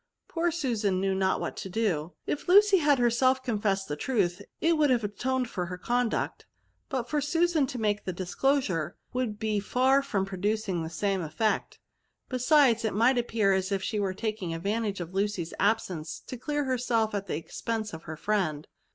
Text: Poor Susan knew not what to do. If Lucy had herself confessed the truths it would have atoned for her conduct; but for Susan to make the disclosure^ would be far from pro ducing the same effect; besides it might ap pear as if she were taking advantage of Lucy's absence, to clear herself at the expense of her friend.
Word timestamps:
Poor 0.27 0.49
Susan 0.49 0.99
knew 0.99 1.13
not 1.13 1.39
what 1.39 1.55
to 1.55 1.69
do. 1.69 2.13
If 2.25 2.47
Lucy 2.47 2.77
had 2.79 2.97
herself 2.97 3.43
confessed 3.43 3.87
the 3.87 3.95
truths 3.95 4.41
it 4.59 4.75
would 4.75 4.89
have 4.89 5.03
atoned 5.03 5.47
for 5.47 5.67
her 5.67 5.77
conduct; 5.77 6.47
but 6.89 7.07
for 7.07 7.21
Susan 7.21 7.67
to 7.67 7.77
make 7.77 8.03
the 8.03 8.11
disclosure^ 8.11 8.93
would 9.13 9.37
be 9.37 9.59
far 9.59 10.01
from 10.01 10.25
pro 10.25 10.39
ducing 10.39 10.81
the 10.81 10.89
same 10.89 11.21
effect; 11.21 11.77
besides 12.29 12.83
it 12.83 12.95
might 12.95 13.19
ap 13.19 13.27
pear 13.27 13.53
as 13.53 13.71
if 13.71 13.83
she 13.83 13.99
were 13.99 14.15
taking 14.15 14.55
advantage 14.55 14.99
of 15.01 15.13
Lucy's 15.13 15.53
absence, 15.59 16.19
to 16.25 16.35
clear 16.35 16.63
herself 16.63 17.13
at 17.13 17.27
the 17.27 17.35
expense 17.37 17.93
of 17.93 18.01
her 18.05 18.17
friend. 18.17 18.65